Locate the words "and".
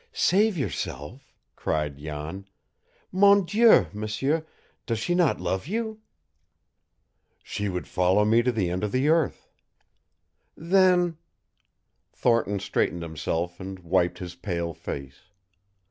13.59-13.77